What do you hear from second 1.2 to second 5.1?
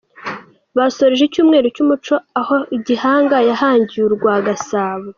icyumweru cy’umuco aho Gihanga yahangiye u rwa Gasabo